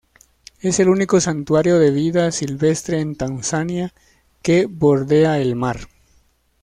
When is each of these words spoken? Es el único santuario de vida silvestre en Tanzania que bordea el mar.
Es 0.61 0.79
el 0.79 0.89
único 0.89 1.21
santuario 1.21 1.77
de 1.77 1.91
vida 1.91 2.31
silvestre 2.31 3.01
en 3.01 3.15
Tanzania 3.15 3.93
que 4.41 4.65
bordea 4.65 5.37
el 5.39 5.55
mar. 5.55 5.89